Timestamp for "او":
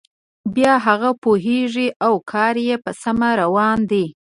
2.05-2.13